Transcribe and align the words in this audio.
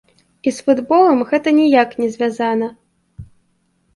І 0.47 0.53
з 0.59 0.63
футболам 0.67 1.19
гэта 1.33 1.53
ніяк 1.59 1.93
не 2.03 2.09
звязана. 2.15 2.67